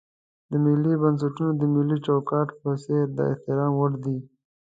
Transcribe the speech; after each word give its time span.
دا 0.49 0.57
ملي 0.63 0.93
بنسټونه 1.01 1.51
د 1.57 1.61
ملي 1.75 1.97
چوکاټ 2.05 2.47
په 2.61 2.69
څېر 2.83 3.03
د 3.17 3.17
احترام 3.31 3.71
وړ 3.75 3.91
دي. 4.03 4.17